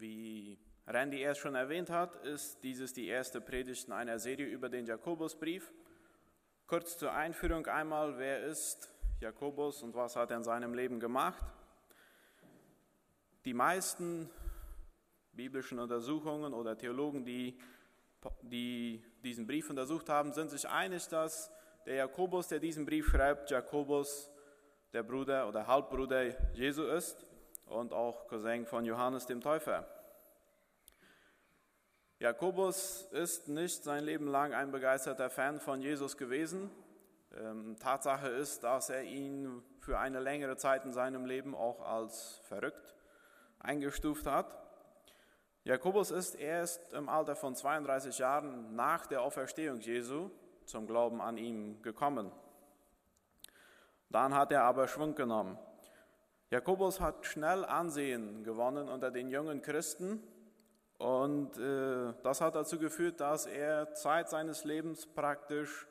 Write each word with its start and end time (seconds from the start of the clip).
Wie 0.00 0.58
Randy 0.86 1.20
erst 1.20 1.42
schon 1.42 1.54
erwähnt 1.54 1.90
hat, 1.90 2.16
ist 2.24 2.62
dieses 2.62 2.94
die 2.94 3.06
erste 3.06 3.38
Predigt 3.38 3.86
in 3.86 3.92
einer 3.92 4.18
Serie 4.18 4.46
über 4.46 4.70
den 4.70 4.86
Jakobusbrief. 4.86 5.74
Kurz 6.66 6.96
zur 6.96 7.12
Einführung 7.12 7.66
einmal, 7.66 8.16
wer 8.16 8.42
ist 8.44 8.90
Jakobus 9.20 9.82
und 9.82 9.94
was 9.94 10.16
hat 10.16 10.30
er 10.30 10.38
in 10.38 10.42
seinem 10.42 10.72
Leben 10.72 11.00
gemacht? 11.00 11.44
Die 13.44 13.52
meisten 13.52 14.30
biblischen 15.32 15.78
Untersuchungen 15.78 16.54
oder 16.54 16.78
Theologen, 16.78 17.22
die, 17.26 17.58
die 18.40 19.04
diesen 19.22 19.46
Brief 19.46 19.68
untersucht 19.68 20.08
haben, 20.08 20.32
sind 20.32 20.48
sich 20.48 20.66
einig, 20.66 21.06
dass 21.08 21.50
der 21.84 21.96
Jakobus, 21.96 22.48
der 22.48 22.58
diesen 22.58 22.86
Brief 22.86 23.10
schreibt, 23.10 23.50
Jakobus, 23.50 24.30
der 24.94 25.02
Bruder 25.02 25.46
oder 25.46 25.66
Halbbruder 25.66 26.54
Jesu 26.54 26.84
ist 26.84 27.26
und 27.70 27.92
auch 27.92 28.26
Cousin 28.28 28.66
von 28.66 28.84
Johannes 28.84 29.26
dem 29.26 29.40
Täufer. 29.40 29.86
Jakobus 32.18 33.08
ist 33.12 33.48
nicht 33.48 33.82
sein 33.82 34.04
Leben 34.04 34.26
lang 34.28 34.52
ein 34.52 34.70
begeisterter 34.70 35.30
Fan 35.30 35.58
von 35.58 35.80
Jesus 35.80 36.18
gewesen. 36.18 36.70
Ähm, 37.34 37.76
Tatsache 37.78 38.28
ist, 38.28 38.62
dass 38.62 38.90
er 38.90 39.04
ihn 39.04 39.62
für 39.78 39.98
eine 39.98 40.20
längere 40.20 40.56
Zeit 40.56 40.84
in 40.84 40.92
seinem 40.92 41.24
Leben 41.24 41.54
auch 41.54 41.80
als 41.80 42.40
verrückt 42.44 42.94
eingestuft 43.58 44.26
hat. 44.26 44.58
Jakobus 45.64 46.10
ist 46.10 46.34
erst 46.34 46.92
im 46.92 47.08
Alter 47.08 47.36
von 47.36 47.54
32 47.54 48.18
Jahren 48.18 48.74
nach 48.74 49.06
der 49.06 49.22
Auferstehung 49.22 49.80
Jesu 49.80 50.30
zum 50.64 50.86
Glauben 50.86 51.20
an 51.20 51.38
ihn 51.38 51.80
gekommen. 51.82 52.32
Dann 54.08 54.34
hat 54.34 54.52
er 54.52 54.64
aber 54.64 54.88
Schwung 54.88 55.14
genommen. 55.14 55.58
Jakobus 56.50 57.00
hat 57.00 57.26
schnell 57.26 57.64
Ansehen 57.64 58.42
gewonnen 58.42 58.88
unter 58.88 59.12
den 59.12 59.28
jungen 59.28 59.62
Christen 59.62 60.20
und 60.98 61.56
äh, 61.56 62.12
das 62.24 62.40
hat 62.40 62.56
dazu 62.56 62.76
geführt, 62.76 63.20
dass 63.20 63.46
er 63.46 63.94
Zeit 63.94 64.28
seines 64.28 64.64
Lebens 64.64 65.06
praktisch 65.06 65.86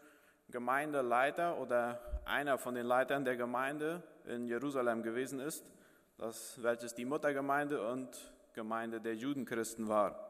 Gemeindeleiter 0.49 1.57
oder 1.59 2.01
einer 2.25 2.57
von 2.57 2.75
den 2.75 2.85
Leitern 2.85 3.23
der 3.23 3.37
Gemeinde 3.37 4.03
in 4.25 4.47
Jerusalem 4.47 5.01
gewesen 5.01 5.39
ist, 5.39 5.71
das, 6.17 6.61
welches 6.61 6.93
die 6.93 7.05
Muttergemeinde 7.05 7.81
und 7.87 8.09
Gemeinde 8.51 8.99
der 8.99 9.15
Judenchristen 9.15 9.87
war. 9.87 10.29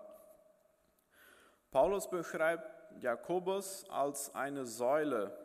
Paulus 1.72 2.08
beschreibt 2.08 3.02
Jakobus 3.02 3.84
als 3.90 4.36
eine 4.36 4.68
Säule. 4.68 5.36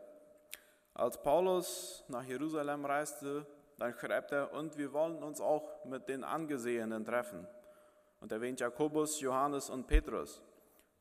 Als 0.93 1.23
Paulus 1.23 2.05
nach 2.09 2.25
Jerusalem 2.25 2.85
reiste, 2.85 3.47
dann 3.79 3.95
schreibt 3.95 4.33
er, 4.33 4.53
und 4.53 4.77
wir 4.77 4.93
wollen 4.93 5.23
uns 5.23 5.41
auch 5.41 5.85
mit 5.85 6.09
den 6.09 6.25
Angesehenen 6.25 7.05
treffen. 7.05 7.47
Und 8.21 8.33
erwähnt 8.33 8.61
Jakobus, 8.61 9.21
Johannes 9.21 9.69
und 9.71 9.87
Petrus, 9.87 10.43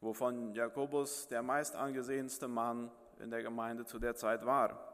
wovon 0.02 0.54
Jakobus 0.54 1.28
der 1.28 1.42
meist 1.42 1.76
angesehenste 1.76 2.48
Mann 2.48 2.92
in 3.20 3.30
der 3.30 3.44
Gemeinde 3.44 3.86
zu 3.86 4.00
der 4.00 4.16
Zeit 4.16 4.46
war. 4.46 4.94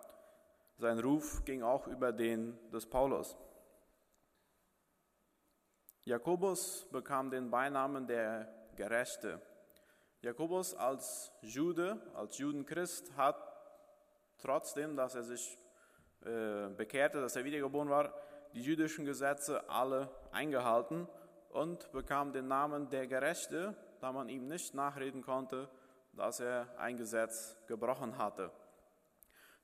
Sein 0.77 0.99
Ruf 0.99 1.43
ging 1.45 1.63
auch 1.63 1.87
über 1.87 2.11
den 2.11 2.57
des 2.71 2.85
Paulus. 2.85 3.37
Jakobus 6.03 6.87
bekam 6.91 7.29
den 7.29 7.49
Beinamen 7.49 8.07
der 8.07 8.47
Gerechte. 8.75 9.41
Jakobus 10.21 10.73
als 10.73 11.31
Jude, 11.41 12.01
als 12.13 12.37
Judenchrist, 12.37 13.15
hat 13.15 13.37
trotzdem, 14.37 14.95
dass 14.95 15.15
er 15.15 15.23
sich 15.23 15.57
äh, 16.25 16.69
bekehrte, 16.75 17.21
dass 17.21 17.35
er 17.35 17.45
wiedergeboren 17.45 17.89
war, 17.89 18.13
die 18.53 18.61
jüdischen 18.61 19.05
Gesetze 19.05 19.69
alle 19.69 20.09
eingehalten 20.31 21.07
und 21.49 21.91
bekam 21.91 22.33
den 22.33 22.47
Namen 22.47 22.89
der 22.89 23.07
Gerechte, 23.07 23.75
da 24.01 24.11
man 24.11 24.29
ihm 24.29 24.47
nicht 24.47 24.73
nachreden 24.73 25.21
konnte, 25.21 25.69
dass 26.13 26.39
er 26.39 26.67
ein 26.77 26.97
Gesetz 26.97 27.57
gebrochen 27.67 28.17
hatte. 28.17 28.51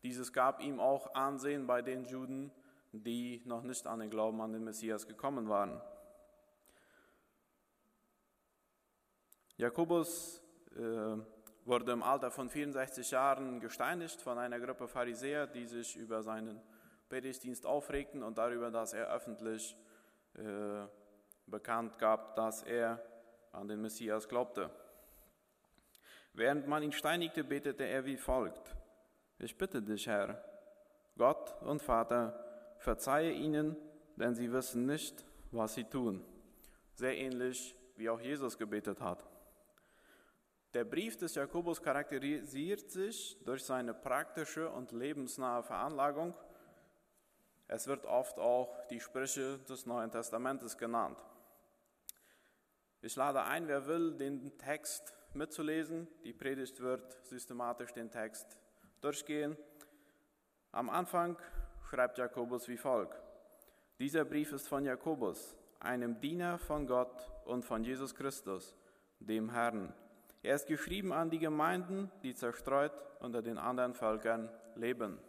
Dieses 0.03 0.31
gab 0.31 0.61
ihm 0.61 0.79
auch 0.79 1.15
Ansehen 1.15 1.65
bei 1.65 1.81
den 1.81 2.05
Juden, 2.05 2.51
die 2.91 3.41
noch 3.45 3.63
nicht 3.63 3.87
an 3.87 3.99
den 3.99 4.09
Glauben 4.09 4.39
an 4.41 4.53
den 4.53 4.63
Messias 4.63 5.07
gekommen 5.07 5.49
waren. 5.49 5.81
Jakobus 9.57 10.41
äh, 10.75 11.17
wurde 11.65 11.91
im 11.91 12.03
Alter 12.03 12.29
von 12.31 12.49
64 12.49 13.11
Jahren 13.11 13.59
gesteinigt 13.59 14.21
von 14.21 14.37
einer 14.37 14.59
Gruppe 14.59 14.87
Pharisäer, 14.87 15.47
die 15.47 15.65
sich 15.65 15.97
über 15.97 16.21
seinen 16.21 16.61
Predigtdienst 17.09 17.65
aufregten 17.65 18.23
und 18.23 18.37
darüber, 18.37 18.71
dass 18.71 18.93
er 18.93 19.11
öffentlich 19.11 19.75
äh, 20.35 20.87
bekannt 21.47 21.97
gab, 21.97 22.35
dass 22.35 22.63
er 22.63 23.03
an 23.51 23.67
den 23.67 23.81
Messias 23.81 24.27
glaubte. 24.27 24.69
Während 26.33 26.67
man 26.67 26.83
ihn 26.83 26.91
steinigte, 26.91 27.43
betete 27.43 27.85
er 27.85 28.05
wie 28.05 28.17
folgt. 28.17 28.75
Ich 29.39 29.57
bitte 29.57 29.81
dich, 29.81 30.07
Herr, 30.07 30.43
Gott 31.17 31.55
und 31.61 31.81
Vater, 31.81 32.75
verzeihe 32.77 33.31
ihnen, 33.31 33.75
denn 34.17 34.35
sie 34.35 34.51
wissen 34.51 34.85
nicht, 34.85 35.25
was 35.51 35.73
sie 35.73 35.85
tun. 35.85 36.23
Sehr 36.93 37.17
ähnlich, 37.17 37.75
wie 37.95 38.09
auch 38.09 38.19
Jesus 38.19 38.57
gebetet 38.57 39.01
hat. 39.01 39.25
Der 40.75 40.83
Brief 40.83 41.15
des 41.15 41.35
Jakobus 41.35 41.81
charakterisiert 41.81 42.91
sich 42.91 43.41
durch 43.45 43.63
seine 43.63 43.93
praktische 43.93 44.69
und 44.69 44.91
lebensnahe 44.91 45.63
Veranlagung. 45.63 46.35
Es 47.69 47.87
wird 47.87 48.05
oft 48.05 48.37
auch 48.39 48.85
die 48.89 48.99
Sprüche 48.99 49.57
des 49.59 49.85
Neuen 49.85 50.11
Testamentes 50.11 50.77
genannt. 50.77 51.23
Ich 53.01 53.15
lade 53.15 53.43
ein, 53.43 53.69
wer 53.69 53.87
will, 53.87 54.17
den 54.17 54.57
Text 54.57 55.15
mitzulesen. 55.33 56.09
Die 56.25 56.33
Predigt 56.33 56.81
wird 56.81 57.25
systematisch 57.25 57.93
den 57.93 58.11
Text 58.11 58.57
durchgehen. 58.99 59.55
Am 60.73 60.89
Anfang 60.89 61.37
schreibt 61.89 62.17
Jakobus 62.17 62.67
wie 62.67 62.75
folgt. 62.75 63.23
Dieser 63.97 64.25
Brief 64.25 64.51
ist 64.51 64.67
von 64.67 64.83
Jakobus, 64.83 65.55
einem 65.79 66.19
Diener 66.19 66.57
von 66.57 66.85
Gott 66.85 67.31
und 67.45 67.63
von 67.63 67.81
Jesus 67.85 68.13
Christus, 68.13 68.75
dem 69.21 69.49
Herrn 69.49 69.93
er 70.45 70.55
ist 70.55 70.67
geschrieben 70.67 71.11
an 71.11 71.29
die 71.29 71.39
Gemeinden, 71.39 72.11
die 72.21 72.35
zerstreut 72.35 72.93
unter 73.19 73.41
den 73.41 73.57
anderen 73.57 73.95
Völkern 73.95 74.49
leben. 74.75 75.19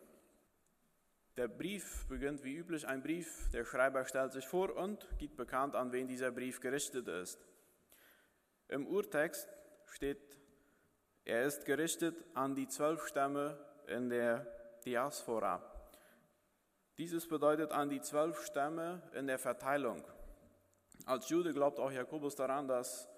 Der 1.37 1.49
Brief 1.49 2.07
beginnt 2.09 2.45
wie 2.45 2.55
üblich 2.55 2.87
ein 2.87 3.03
Brief. 3.03 3.51
Der 3.51 3.65
Schreiber 3.65 4.05
stellt 4.05 4.33
sich 4.33 4.47
vor 4.47 4.75
und 4.77 5.07
gibt 5.19 5.37
bekannt, 5.37 5.75
an 5.75 5.93
wen 5.93 6.07
dieser 6.07 6.31
Brief 6.31 6.61
gerichtet 6.61 7.09
ist. 7.09 7.47
Im 8.69 8.87
Urtext 8.87 9.49
steht, 9.87 10.39
er 11.25 11.45
ist 11.45 11.65
gerichtet 11.65 12.17
an 12.35 12.55
die 12.55 12.69
zwölf 12.69 13.07
Stämme 13.07 13.59
in 13.87 14.09
der 14.09 14.47
Diaspora. 14.85 15.63
Dieses 16.99 17.27
bedeutet 17.29 17.73
an 17.73 17.89
die 17.89 18.01
zwölf 18.01 18.45
Stämme 18.45 19.03
in 19.15 19.27
der 19.27 19.39
Verteilung. 19.39 20.05
Als 21.05 21.29
Jude 21.29 21.53
glaubt 21.53 21.79
auch 21.79 21.93
Jakobus 21.93 22.35
daran, 22.35 22.69
dass 22.69 23.09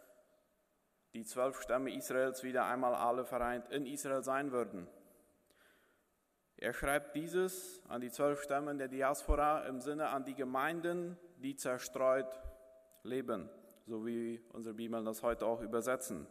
die 1.15 1.25
zwölf 1.25 1.61
Stämme 1.61 1.95
Israels 1.95 2.43
wieder 2.43 2.67
einmal 2.67 2.95
alle 2.95 3.25
vereint 3.25 3.71
in 3.71 3.87
Israel 3.87 4.23
sein 4.23 4.53
würden. 4.53 4.87
Er 6.57 6.73
schreibt 6.73 7.15
dieses 7.15 7.83
an 7.89 8.01
die 8.01 8.11
zwölf 8.11 8.43
Stämme 8.43 8.77
der 8.77 8.89
Diaspora 8.89 9.65
im 9.67 9.81
Sinne 9.81 10.09
an 10.09 10.25
die 10.25 10.35
Gemeinden, 10.35 11.17
die 11.37 11.55
zerstreut 11.55 12.41
leben, 13.05 13.49
so 13.87 14.05
wie 14.05 14.43
unsere 14.53 14.75
Bibel 14.75 15.05
das 15.05 15.23
heute 15.23 15.47
auch 15.47 15.61
übersetzen. 15.61 16.27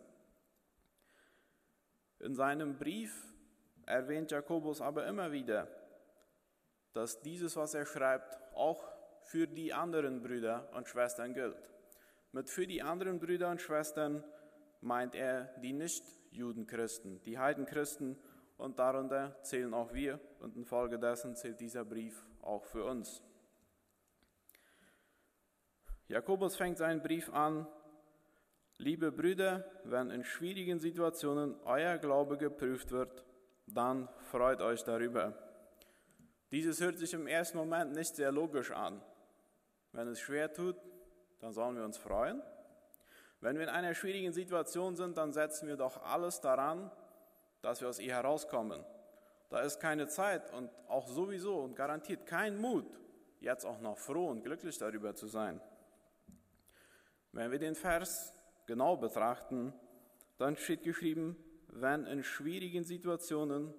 In 2.19 2.35
seinem 2.35 2.77
Brief 2.77 3.33
erwähnt 3.85 4.31
Jakobus 4.31 4.81
aber 4.81 5.05
immer 5.07 5.31
wieder, 5.31 5.67
dass 6.93 7.21
dieses, 7.21 7.55
was 7.55 7.73
er 7.73 7.85
schreibt, 7.85 8.37
auch 8.53 8.83
für 9.21 9.47
die 9.47 9.73
anderen 9.73 10.21
Brüder 10.21 10.67
und 10.73 10.87
Schwestern 10.87 11.33
gilt. 11.33 11.69
Mit 12.31 12.49
für 12.49 12.67
die 12.67 12.81
anderen 12.81 13.19
Brüder 13.19 13.49
und 13.49 13.61
Schwestern 13.61 14.23
meint 14.81 15.15
er 15.15 15.53
die 15.61 15.73
Nicht-Judenchristen, 15.73 17.21
die 17.23 17.37
Heidenchristen 17.37 18.17
und 18.57 18.79
darunter 18.79 19.41
zählen 19.43 19.73
auch 19.73 19.93
wir 19.93 20.19
und 20.39 20.55
infolgedessen 20.55 21.35
zählt 21.35 21.59
dieser 21.59 21.85
Brief 21.85 22.25
auch 22.41 22.65
für 22.65 22.85
uns. 22.85 23.21
Jakobus 26.07 26.55
fängt 26.55 26.77
seinen 26.77 27.01
Brief 27.01 27.29
an, 27.33 27.67
liebe 28.77 29.11
Brüder, 29.11 29.65
wenn 29.83 30.09
in 30.09 30.23
schwierigen 30.23 30.79
Situationen 30.79 31.55
euer 31.65 31.97
Glaube 31.97 32.37
geprüft 32.37 32.91
wird, 32.91 33.25
dann 33.65 34.07
freut 34.31 34.61
euch 34.61 34.83
darüber. 34.83 35.33
Dieses 36.51 36.79
hört 36.79 36.97
sich 36.97 37.13
im 37.13 37.27
ersten 37.27 37.57
Moment 37.57 37.93
nicht 37.93 38.15
sehr 38.15 38.31
logisch 38.31 38.71
an. 38.71 39.01
Wenn 39.91 40.07
es 40.07 40.19
schwer 40.19 40.53
tut, 40.53 40.77
dann 41.39 41.51
sollen 41.51 41.75
wir 41.75 41.83
uns 41.83 41.97
freuen. 41.97 42.41
Wenn 43.39 43.57
wir 43.57 43.63
in 43.63 43.69
einer 43.69 43.93
schwierigen 43.93 44.33
Situation 44.33 44.95
sind, 44.95 45.17
dann 45.17 45.31
setzen 45.31 45.67
wir 45.67 45.77
doch 45.77 46.03
alles 46.03 46.41
daran, 46.41 46.91
dass 47.61 47.81
wir 47.81 47.89
aus 47.89 47.99
ihr 47.99 48.13
herauskommen. 48.13 48.83
Da 49.49 49.61
ist 49.61 49.79
keine 49.79 50.07
Zeit 50.07 50.51
und 50.53 50.69
auch 50.87 51.07
sowieso 51.07 51.59
und 51.59 51.75
garantiert 51.75 52.25
kein 52.25 52.57
Mut, 52.57 52.85
jetzt 53.39 53.65
auch 53.65 53.79
noch 53.79 53.97
froh 53.97 54.27
und 54.29 54.43
glücklich 54.43 54.77
darüber 54.77 55.15
zu 55.15 55.27
sein. 55.27 55.61
Wenn 57.31 57.51
wir 57.51 57.59
den 57.59 57.75
Vers 57.75 58.33
genau 58.65 58.97
betrachten, 58.97 59.73
dann 60.37 60.57
steht 60.57 60.83
geschrieben, 60.83 61.37
wenn 61.67 62.05
in 62.05 62.23
schwierigen 62.23 62.83
Situationen 62.83 63.73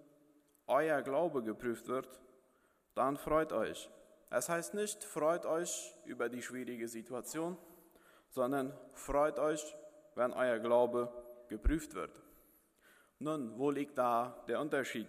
euer 0.66 1.02
Glaube 1.02 1.42
geprüft 1.42 1.88
wird, 1.88 2.20
dann 2.94 3.16
freut 3.16 3.52
euch. 3.52 3.90
Es 4.30 4.48
heißt 4.48 4.74
nicht, 4.74 5.04
freut 5.04 5.46
euch 5.46 5.94
über 6.04 6.28
die 6.28 6.42
schwierige 6.42 6.88
Situation, 6.88 7.56
sondern 8.30 8.72
freut 8.92 9.38
euch, 9.38 9.76
wenn 10.14 10.32
euer 10.32 10.58
Glaube 10.58 11.12
geprüft 11.48 11.94
wird. 11.94 12.20
Nun, 13.18 13.58
wo 13.58 13.70
liegt 13.70 13.98
da 13.98 14.44
der 14.46 14.60
Unterschied? 14.60 15.08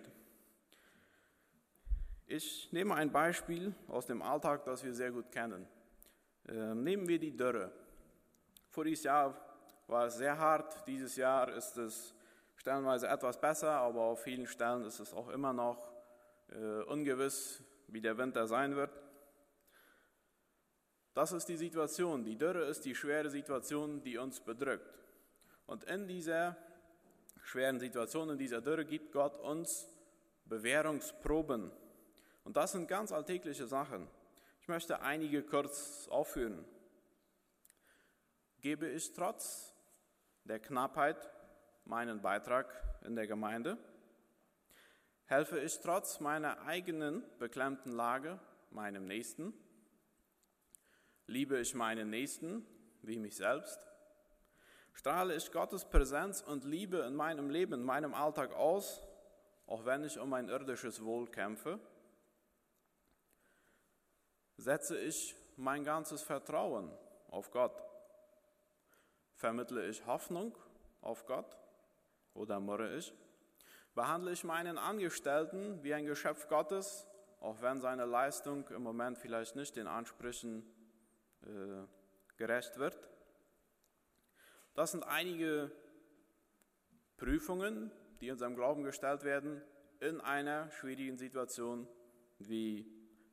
Ich 2.25 2.71
nehme 2.71 2.95
ein 2.95 3.12
Beispiel 3.12 3.74
aus 3.88 4.06
dem 4.06 4.21
Alltag, 4.21 4.63
das 4.66 4.83
wir 4.83 4.94
sehr 4.94 5.12
gut 5.12 5.31
kennen. 5.31 5.68
Ähm, 6.48 6.83
nehmen 6.83 7.07
wir 7.07 7.19
die 7.19 7.36
Dürre. 7.36 7.71
Voriges 8.69 9.04
Jahr 9.04 9.36
war 9.88 10.06
es 10.06 10.18
sehr 10.18 10.38
hart, 10.38 10.88
dieses 10.88 11.16
Jahr 11.16 11.51
ist 11.54 11.77
es 11.77 12.13
stellenweise 12.56 13.07
etwas 13.07 13.39
besser, 13.39 13.71
aber 13.71 14.01
auf 14.01 14.24
vielen 14.24 14.45
Stellen 14.45 14.83
ist 14.83 15.00
es 15.00 15.13
auch 15.13 15.30
immer 15.30 15.54
noch 15.54 15.92
äh, 16.50 16.83
ungewiss, 16.83 17.63
wie 17.88 18.01
der 18.01 18.18
Winter 18.18 18.48
sein 18.48 18.75
wird. 18.75 18.92
Das 21.19 21.33
ist 21.33 21.50
die 21.50 21.57
Situation. 21.57 22.24
Die 22.24 22.38
Dürre 22.38 22.63
ist 22.63 22.86
die 22.86 22.95
schwere 22.95 23.30
Situation, 23.30 24.01
die 24.01 24.18
uns 24.18 24.39
bedrückt. 24.39 24.98
Und 25.66 25.83
in 25.83 26.07
dieser 26.07 26.56
schweren 27.44 27.77
Situation, 27.77 28.30
in 28.30 28.38
dieser 28.38 28.62
Dürre, 28.62 28.86
gibt 28.86 29.12
Gott 29.12 29.38
uns 29.38 29.86
Bewährungsproben. 30.45 31.74
Und 32.45 32.56
das 32.56 32.71
sind 32.71 32.88
ganz 32.88 33.12
alltägliche 33.12 33.68
Sachen. 33.68 34.07
Ich 34.62 34.69
möchte 34.69 35.01
einige 35.01 35.44
kurz 35.44 36.07
aufführen. 36.07 36.63
Gebe 38.62 38.88
ich 38.88 39.12
trotz 39.12 39.75
der 40.45 40.60
Knappheit 40.60 41.18
meinen 41.83 42.21
Beitrag 42.21 42.74
in 43.04 43.18
der 43.18 43.27
Gemeinde? 43.27 43.77
Helfe 45.25 45.60
ich 45.60 45.81
trotz 45.81 46.21
meiner 46.21 46.62
eigenen 46.62 47.25
beklemmten 47.39 47.92
Lage 47.92 48.39
meinem 48.71 49.04
Nächsten? 49.04 49.54
Liebe 51.29 51.59
ich 51.59 51.75
meinen 51.75 52.09
Nächsten 52.09 52.65
wie 53.03 53.19
mich 53.19 53.35
selbst? 53.35 53.87
Strahle 54.93 55.35
ich 55.35 55.51
Gottes 55.51 55.85
Präsenz 55.85 56.41
und 56.41 56.63
Liebe 56.63 56.97
in 57.01 57.15
meinem 57.15 57.51
Leben, 57.51 57.75
in 57.75 57.83
meinem 57.83 58.15
Alltag 58.15 58.51
aus, 58.53 59.07
auch 59.67 59.85
wenn 59.85 60.03
ich 60.03 60.17
um 60.17 60.29
mein 60.29 60.49
irdisches 60.49 61.03
Wohl 61.03 61.27
kämpfe? 61.27 61.79
Setze 64.57 64.97
ich 64.97 65.35
mein 65.55 65.83
ganzes 65.83 66.23
Vertrauen 66.23 66.91
auf 67.29 67.51
Gott? 67.51 67.79
Vermittle 69.35 69.87
ich 69.87 70.07
Hoffnung 70.07 70.57
auf 71.01 71.27
Gott 71.27 71.59
oder 72.33 72.59
murre 72.59 72.95
ich? 72.95 73.13
Behandle 73.93 74.31
ich 74.31 74.43
meinen 74.43 74.79
Angestellten 74.79 75.83
wie 75.83 75.93
ein 75.93 76.07
Geschöpf 76.07 76.47
Gottes, 76.47 77.05
auch 77.39 77.61
wenn 77.61 77.81
seine 77.81 78.05
Leistung 78.05 78.67
im 78.69 78.81
Moment 78.81 79.19
vielleicht 79.19 79.55
nicht 79.55 79.75
den 79.75 79.85
Ansprüchen 79.85 80.65
äh, 81.44 81.86
gerecht 82.38 82.77
wird? 82.77 83.09
Das 84.74 84.91
sind 84.91 85.03
einige 85.03 85.71
Prüfungen, 87.18 87.91
die 88.21 88.31
unserem 88.31 88.56
Glauben 88.56 88.83
gestellt 88.83 89.24
werden 89.24 89.62
in 90.00 90.21
einer 90.21 90.71
schwierigen 90.71 91.18
Situation 91.18 91.88
wie 92.39 92.86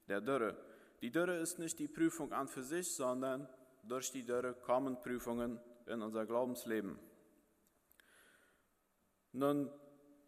der 0.08 0.20
Dürre. 0.20 0.56
Die 1.02 1.10
Dürre 1.10 1.36
ist 1.36 1.58
nicht 1.58 1.78
die 1.78 1.88
Prüfung 1.88 2.32
an 2.32 2.48
für 2.48 2.62
sich, 2.62 2.94
sondern 2.96 3.48
durch 3.82 4.10
die 4.10 4.24
Dürre 4.24 4.54
kommen 4.54 5.00
Prüfungen 5.00 5.60
in 5.86 6.02
unser 6.02 6.26
Glaubensleben. 6.26 6.98
Nun, 9.32 9.70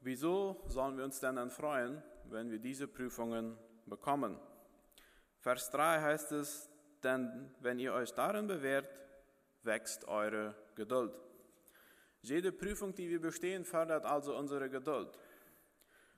wieso 0.00 0.62
sollen 0.68 0.96
wir 0.96 1.04
uns 1.04 1.18
denn 1.20 1.36
dann 1.36 1.50
freuen, 1.50 2.02
wenn 2.24 2.50
wir 2.50 2.58
diese 2.58 2.86
Prüfungen 2.86 3.58
bekommen? 3.86 4.38
Vers 5.40 5.70
3 5.70 6.00
heißt 6.00 6.32
es, 6.32 6.67
denn 7.04 7.50
wenn 7.60 7.78
ihr 7.78 7.92
euch 7.92 8.12
darin 8.12 8.46
bewährt, 8.46 8.88
wächst 9.62 10.06
eure 10.08 10.54
Geduld. 10.74 11.12
Jede 12.22 12.52
Prüfung, 12.52 12.94
die 12.94 13.08
wir 13.08 13.20
bestehen, 13.20 13.64
fördert 13.64 14.04
also 14.04 14.36
unsere 14.36 14.68
Geduld. 14.68 15.18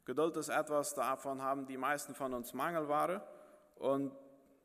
Geduld 0.04 0.36
ist 0.36 0.48
etwas, 0.48 0.94
davon 0.94 1.42
haben 1.42 1.66
die 1.66 1.76
meisten 1.76 2.14
von 2.14 2.32
uns 2.34 2.54
Mangelware. 2.54 3.22
Und 3.76 4.12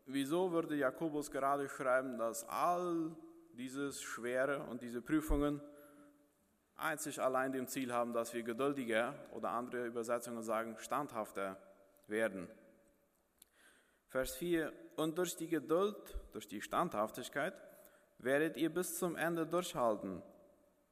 wieso 0.06 0.52
würde 0.52 0.76
Jakobus 0.76 1.30
gerade 1.30 1.68
schreiben, 1.70 2.18
dass 2.18 2.48
all 2.48 3.16
dieses 3.54 4.02
Schwere 4.02 4.64
und 4.64 4.82
diese 4.82 5.02
Prüfungen 5.02 5.62
einzig 6.76 7.22
allein 7.22 7.52
dem 7.52 7.68
Ziel 7.68 7.94
haben, 7.94 8.14
dass 8.14 8.34
wir 8.34 8.44
geduldiger 8.44 9.14
oder 9.32 9.50
andere 9.52 9.86
Übersetzungen 9.86 10.44
sagen, 10.44 10.76
standhafter 10.80 11.58
werden. 12.08 12.50
Vers 14.16 14.38
4, 14.38 14.72
und 14.96 15.18
durch 15.18 15.36
die 15.36 15.50
Geduld, 15.50 15.98
durch 16.32 16.48
die 16.48 16.62
Standhaftigkeit, 16.62 17.54
werdet 18.18 18.56
ihr 18.56 18.74
bis 18.74 18.98
zum 18.98 19.18
Ende 19.18 19.46
durchhalten, 19.46 20.24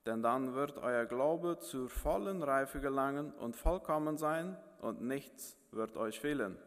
denn 0.05 0.21
dann 0.21 0.55
wird 0.55 0.77
euer 0.77 1.05
Glaube 1.05 1.57
zur 1.59 1.87
vollen 1.87 2.43
Reife 2.43 2.81
gelangen 2.81 3.31
und 3.35 3.55
vollkommen 3.55 4.17
sein 4.17 4.57
und 4.81 4.99
nichts 4.99 5.55
wird 5.71 5.95
euch 5.95 6.19
fehlen. 6.19 6.57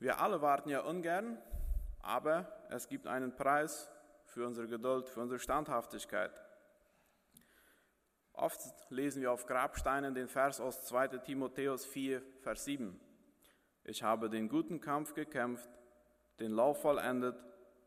Wir 0.00 0.18
alle 0.18 0.42
warten 0.42 0.70
ja 0.70 0.80
ungern, 0.80 1.40
aber 2.00 2.52
es 2.68 2.88
gibt 2.88 3.06
einen 3.06 3.36
Preis 3.36 3.88
für 4.24 4.44
unsere 4.44 4.66
Geduld, 4.66 5.08
für 5.08 5.20
unsere 5.20 5.38
Standhaftigkeit. 5.38 6.32
Oft 8.32 8.60
lesen 8.90 9.22
wir 9.22 9.30
auf 9.30 9.46
Grabsteinen 9.46 10.16
den 10.16 10.26
Vers 10.26 10.60
aus 10.60 10.84
2 10.86 11.18
Timotheus 11.18 11.86
4, 11.86 12.20
Vers 12.40 12.64
7. 12.64 12.98
Ich 13.88 14.02
habe 14.02 14.28
den 14.28 14.50
guten 14.50 14.82
Kampf 14.82 15.14
gekämpft, 15.14 15.70
den 16.40 16.52
Lauf 16.52 16.82
vollendet 16.82 17.42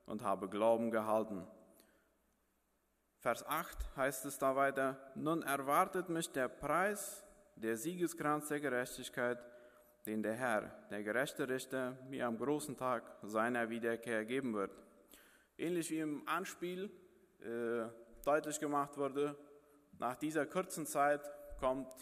und 0.08 0.24
habe 0.24 0.50
Glauben 0.50 0.90
gehalten. 0.90 1.46
Vers 3.20 3.46
8 3.46 3.96
heißt 3.98 4.26
es 4.26 4.40
da 4.40 4.56
weiter, 4.56 4.98
nun 5.14 5.44
erwartet 5.44 6.10
mich 6.10 6.32
der 6.32 6.48
Preis, 6.48 7.24
der 7.56 7.78
Siegeskranz 7.78 8.48
der 8.48 8.60
Gerechtigkeit, 8.60 9.38
den 10.08 10.24
der 10.24 10.34
Herr, 10.34 10.72
der 10.90 11.04
gerechte 11.04 11.48
Richter, 11.48 11.96
mir 12.10 12.26
am 12.26 12.40
großen 12.40 12.76
Tag 12.76 13.04
seiner 13.22 13.70
Wiederkehr 13.70 14.26
geben 14.26 14.56
wird. 14.56 14.72
Ähnlich 15.56 15.92
wie 15.92 16.00
im 16.00 16.28
Anspiel 16.28 16.90
äh, 17.42 17.84
deutlich 18.26 18.60
gemacht 18.60 18.98
wurde, 18.98 19.38
nach 20.00 20.16
dieser 20.16 20.48
kurzen 20.48 20.88
Zeit 20.88 21.22
kommt 21.60 21.94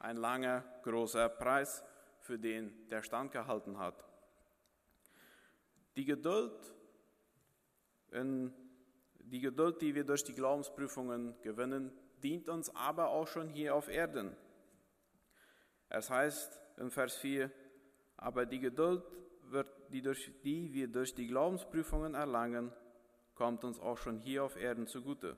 ein 0.00 0.16
langer, 0.16 0.64
großer 0.82 1.28
Preis, 1.28 1.84
für 2.26 2.38
den 2.38 2.88
der 2.90 3.02
Stand 3.02 3.32
gehalten 3.32 3.78
hat. 3.78 4.04
Die 5.96 6.04
Geduld 6.04 6.74
in 8.10 8.52
die 9.18 9.40
Geduld, 9.40 9.82
die 9.82 9.94
wir 9.94 10.04
durch 10.04 10.22
die 10.22 10.34
Glaubensprüfungen 10.34 11.34
gewinnen, 11.42 11.90
dient 12.22 12.48
uns 12.48 12.74
aber 12.74 13.08
auch 13.08 13.26
schon 13.26 13.48
hier 13.48 13.74
auf 13.74 13.88
Erden. 13.88 14.36
Es 15.88 16.10
heißt 16.10 16.60
in 16.76 16.90
Vers 16.90 17.16
4, 17.16 17.50
aber 18.16 18.46
die 18.46 18.60
Geduld, 18.60 19.02
wird, 19.50 19.68
die, 19.92 20.02
durch, 20.02 20.32
die 20.42 20.72
wir 20.72 20.88
durch 20.88 21.14
die 21.14 21.26
Glaubensprüfungen 21.26 22.14
erlangen, 22.14 22.72
kommt 23.34 23.64
uns 23.64 23.78
auch 23.80 23.98
schon 23.98 24.18
hier 24.18 24.44
auf 24.44 24.56
Erden 24.56 24.86
zugute. 24.86 25.36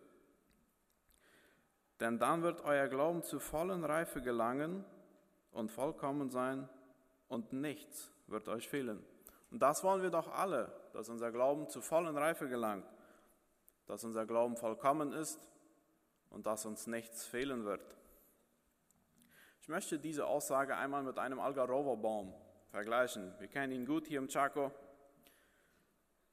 Denn 2.01 2.19
dann 2.19 2.43
wird 2.43 2.63
euer 2.65 2.89
Glauben 2.89 3.23
zu 3.23 3.41
vollen 3.41 3.85
Reife 3.85 4.23
gelangen 4.23 4.85
und 5.51 5.71
vollkommen 5.71 6.31
sein 6.31 6.69
und 7.29 7.53
nichts 7.53 8.11
wird 8.27 8.49
euch 8.49 8.69
fehlen. 8.69 9.05
Und 9.51 9.61
das 9.61 9.83
wollen 9.83 10.03
wir 10.03 10.11
doch 10.11 10.29
alle, 10.29 10.73
dass 10.93 11.09
unser 11.09 11.33
Glauben 11.33 11.69
zu 11.69 11.81
vollen 11.81 12.17
Reife 12.17 12.49
gelangt, 12.49 12.87
dass 13.87 14.05
unser 14.05 14.27
Glauben 14.27 14.57
vollkommen 14.57 15.13
ist 15.13 15.49
und 16.31 16.47
dass 16.47 16.67
uns 16.67 16.87
nichts 16.87 17.25
fehlen 17.25 17.65
wird. 17.65 17.97
Ich 19.63 19.69
möchte 19.69 19.99
diese 19.99 20.27
Aussage 20.27 20.77
einmal 20.77 21.03
mit 21.03 21.19
einem 21.19 21.41
Algarova-Baum 21.41 22.35
vergleichen. 22.71 23.35
Wir 23.39 23.49
kennen 23.49 23.73
ihn 23.73 23.87
gut 23.87 24.07
hier 24.07 24.19
im 24.19 24.29
Chaco. 24.29 24.73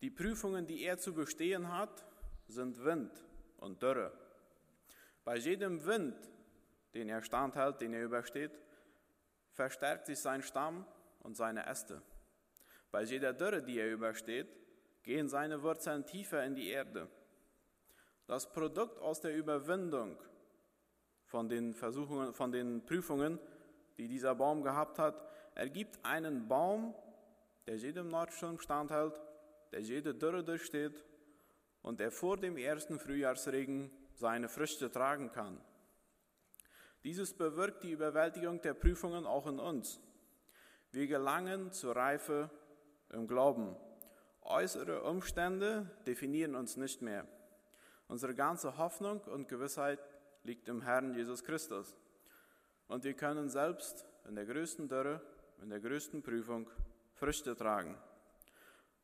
Die 0.01 0.09
Prüfungen, 0.09 0.67
die 0.67 0.83
er 0.83 0.97
zu 0.97 1.13
bestehen 1.13 1.71
hat, 1.71 2.05
sind 2.47 2.83
Wind 2.83 3.11
und 3.57 3.81
Dürre. 3.81 4.11
Bei 5.23 5.37
jedem 5.37 5.85
Wind, 5.85 6.15
den 6.93 7.09
er 7.09 7.21
standhält, 7.21 7.81
den 7.81 7.93
er 7.93 8.03
übersteht, 8.03 8.59
verstärkt 9.55 10.05
sich 10.05 10.19
sein 10.19 10.43
Stamm 10.43 10.85
und 11.21 11.35
seine 11.35 11.65
Äste. 11.65 12.01
Bei 12.91 13.01
jeder 13.03 13.33
Dürre, 13.33 13.63
die 13.63 13.79
er 13.79 13.91
übersteht, 13.91 14.47
gehen 15.03 15.27
seine 15.27 15.63
Wurzeln 15.63 16.05
tiefer 16.05 16.43
in 16.43 16.55
die 16.55 16.69
Erde. 16.69 17.07
Das 18.27 18.51
Produkt 18.51 18.99
aus 18.99 19.21
der 19.21 19.35
Überwindung 19.35 20.17
von 21.25 21.47
den 21.47 21.73
Versuchungen, 21.73 22.33
von 22.33 22.51
den 22.51 22.85
Prüfungen, 22.85 23.39
die 23.97 24.07
dieser 24.07 24.35
Baum 24.35 24.61
gehabt 24.61 24.99
hat, 24.99 25.15
ergibt 25.55 26.03
einen 26.03 26.47
Baum, 26.47 26.93
der 27.65 27.77
jedem 27.77 28.09
Nordsturm 28.09 28.59
standhält, 28.59 29.19
der 29.71 29.81
jede 29.81 30.13
Dürre 30.13 30.43
durchsteht 30.43 31.05
und 31.81 32.01
er 32.01 32.11
vor 32.11 32.37
dem 32.37 32.57
ersten 32.57 32.99
Frühjahrsregen 32.99 33.91
seine 34.15 34.49
Früchte 34.49 34.91
tragen 34.91 35.31
kann. 35.31 35.61
Dieses 37.05 37.33
bewirkt 37.33 37.83
die 37.83 37.91
Überwältigung 37.91 38.61
der 38.61 38.73
Prüfungen 38.73 39.27
auch 39.27 39.45
in 39.45 39.59
uns. 39.59 40.01
Wir 40.91 41.05
gelangen 41.05 41.71
zur 41.71 41.95
Reife 41.95 42.49
im 43.11 43.27
Glauben. 43.27 43.75
Äußere 44.41 45.03
Umstände 45.03 45.87
definieren 46.07 46.55
uns 46.55 46.77
nicht 46.77 47.03
mehr. 47.03 47.27
Unsere 48.07 48.33
ganze 48.33 48.79
Hoffnung 48.79 49.21
und 49.21 49.47
Gewissheit 49.47 49.99
liegt 50.43 50.67
im 50.67 50.81
Herrn 50.81 51.13
Jesus 51.13 51.43
Christus. 51.43 51.95
Und 52.87 53.03
wir 53.03 53.13
können 53.13 53.49
selbst 53.49 54.03
in 54.27 54.33
der 54.33 54.45
größten 54.45 54.87
Dürre, 54.87 55.21
in 55.61 55.69
der 55.69 55.81
größten 55.81 56.23
Prüfung 56.23 56.67
Früchte 57.13 57.55
tragen. 57.55 57.99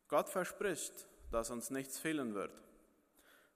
Gott 0.07 0.27
verspricht, 0.27 1.07
dass 1.29 1.51
uns 1.51 1.69
nichts 1.69 1.99
fehlen 1.99 2.33
wird. 2.33 2.63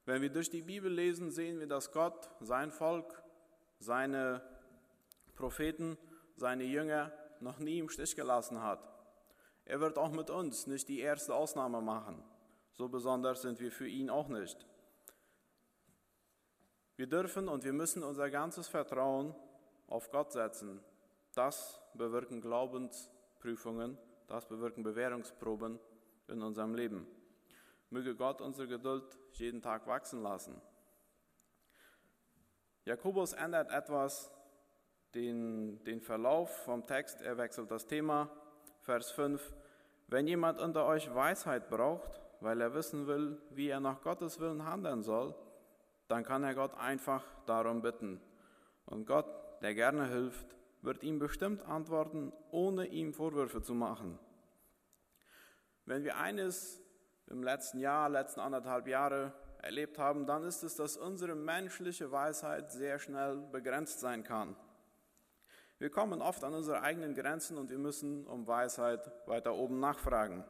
Wenn 0.04 0.22
wir 0.22 0.30
durch 0.30 0.50
die 0.50 0.62
Bibel 0.62 0.92
lesen, 0.92 1.32
sehen 1.32 1.58
wir, 1.58 1.66
dass 1.66 1.90
Gott 1.90 2.30
sein 2.40 2.70
Volk, 2.70 3.25
seine 3.78 4.42
Propheten, 5.34 5.98
seine 6.36 6.64
Jünger 6.64 7.12
noch 7.40 7.58
nie 7.58 7.78
im 7.78 7.88
Stich 7.88 8.16
gelassen 8.16 8.62
hat. 8.62 8.86
Er 9.64 9.80
wird 9.80 9.98
auch 9.98 10.10
mit 10.10 10.30
uns 10.30 10.66
nicht 10.66 10.88
die 10.88 11.00
erste 11.00 11.34
Ausnahme 11.34 11.80
machen. 11.80 12.22
So 12.72 12.88
besonders 12.88 13.42
sind 13.42 13.58
wir 13.60 13.72
für 13.72 13.88
ihn 13.88 14.10
auch 14.10 14.28
nicht. 14.28 14.66
Wir 16.96 17.06
dürfen 17.06 17.48
und 17.48 17.64
wir 17.64 17.72
müssen 17.72 18.02
unser 18.02 18.30
ganzes 18.30 18.68
Vertrauen 18.68 19.34
auf 19.86 20.10
Gott 20.10 20.32
setzen. 20.32 20.80
Das 21.34 21.80
bewirken 21.94 22.40
Glaubensprüfungen, 22.40 23.98
das 24.28 24.46
bewirken 24.46 24.82
Bewährungsproben 24.82 25.78
in 26.28 26.42
unserem 26.42 26.74
Leben. 26.74 27.06
Möge 27.90 28.16
Gott 28.16 28.40
unsere 28.40 28.66
Geduld 28.66 29.04
jeden 29.32 29.60
Tag 29.60 29.86
wachsen 29.86 30.22
lassen. 30.22 30.60
Jakobus 32.86 33.32
ändert 33.32 33.72
etwas 33.72 34.30
den, 35.12 35.82
den 35.82 36.00
Verlauf 36.00 36.56
vom 36.64 36.86
Text, 36.86 37.20
er 37.20 37.36
wechselt 37.36 37.68
das 37.72 37.88
Thema. 37.88 38.30
Vers 38.82 39.10
5. 39.10 39.52
Wenn 40.06 40.28
jemand 40.28 40.60
unter 40.60 40.86
euch 40.86 41.12
Weisheit 41.12 41.68
braucht, 41.68 42.20
weil 42.40 42.60
er 42.60 42.74
wissen 42.74 43.08
will, 43.08 43.42
wie 43.50 43.70
er 43.70 43.80
nach 43.80 44.02
Gottes 44.02 44.38
Willen 44.38 44.64
handeln 44.64 45.02
soll, 45.02 45.34
dann 46.06 46.22
kann 46.22 46.44
er 46.44 46.54
Gott 46.54 46.74
einfach 46.78 47.24
darum 47.46 47.82
bitten. 47.82 48.20
Und 48.84 49.04
Gott, 49.04 49.26
der 49.62 49.74
gerne 49.74 50.06
hilft, 50.06 50.56
wird 50.80 51.02
ihm 51.02 51.18
bestimmt 51.18 51.62
antworten, 51.62 52.32
ohne 52.52 52.86
ihm 52.86 53.12
Vorwürfe 53.12 53.62
zu 53.62 53.74
machen. 53.74 54.16
Wenn 55.86 56.04
wir 56.04 56.18
eines 56.18 56.80
im 57.26 57.42
letzten 57.42 57.80
Jahr, 57.80 58.08
letzten 58.08 58.38
anderthalb 58.38 58.86
Jahre 58.86 59.32
erlebt 59.66 59.98
haben, 59.98 60.26
dann 60.26 60.44
ist 60.44 60.62
es, 60.62 60.76
dass 60.76 60.96
unsere 60.96 61.34
menschliche 61.34 62.10
Weisheit 62.10 62.72
sehr 62.72 62.98
schnell 62.98 63.36
begrenzt 63.52 64.00
sein 64.00 64.22
kann. 64.22 64.56
Wir 65.78 65.90
kommen 65.90 66.22
oft 66.22 66.42
an 66.44 66.54
unsere 66.54 66.80
eigenen 66.80 67.14
Grenzen 67.14 67.58
und 67.58 67.68
wir 67.68 67.78
müssen 67.78 68.26
um 68.26 68.46
Weisheit 68.46 69.12
weiter 69.26 69.54
oben 69.54 69.78
nachfragen. 69.78 70.44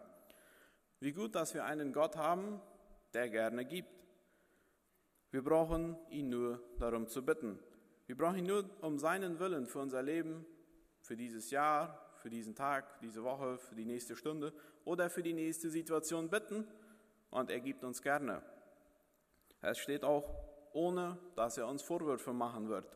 Wie 1.01 1.13
gut, 1.13 1.35
dass 1.35 1.55
wir 1.55 1.65
einen 1.65 1.93
Gott 1.93 2.17
haben, 2.17 2.61
der 3.13 3.29
gerne 3.29 3.65
gibt. 3.65 3.89
Wir 5.31 5.43
brauchen 5.43 5.97
ihn 6.11 6.29
nur 6.29 6.63
darum 6.79 7.09
zu 7.09 7.25
bitten. 7.25 7.59
Wir 8.07 8.17
brauchen 8.17 8.39
ihn 8.39 8.47
nur 8.47 8.71
um 8.83 8.99
seinen 8.99 9.41
Willen 9.41 9.67
für 9.67 9.81
unser 9.81 10.03
Leben, 10.03 10.47
für 11.01 11.17
dieses 11.17 11.51
Jahr, 11.51 12.13
für 12.19 12.31
diesen 12.31 12.55
Tag, 12.55 13.01
diese 13.01 13.25
Woche, 13.25 13.59
für 13.59 13.75
die 13.75 13.85
nächste 13.85 14.15
Stunde 14.15 14.53
oder 14.85 15.11
für 15.11 15.23
die 15.23 15.33
nächste 15.33 15.71
Situation 15.71 16.31
bitten 16.31 16.69
und 17.31 17.51
er 17.51 17.61
gibt 17.61 17.83
uns 17.83 18.01
gerne. 18.01 18.43
Es 19.69 19.79
steht 19.79 20.05
auch, 20.05 20.33
ohne 20.73 21.19
dass 21.35 21.59
er 21.59 21.67
uns 21.67 21.83
Vorwürfe 21.83 22.33
machen 22.33 22.69
wird. 22.69 22.87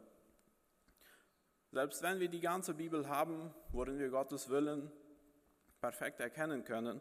Selbst 1.72 2.00
wenn 2.02 2.20
wir 2.20 2.28
die 2.28 2.40
ganze 2.40 2.74
Bibel 2.74 3.08
haben, 3.08 3.52
worin 3.72 3.98
wir 3.98 4.08
Gottes 4.08 4.48
Willen 4.50 4.92
perfekt 5.80 6.20
erkennen 6.20 6.62
können, 6.62 7.00